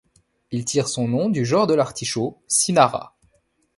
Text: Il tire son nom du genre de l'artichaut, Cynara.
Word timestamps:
Il 0.49 0.65
tire 0.65 0.87
son 0.87 1.07
nom 1.07 1.29
du 1.29 1.45
genre 1.45 1.67
de 1.67 1.75
l'artichaut, 1.75 2.41
Cynara. 2.47 3.15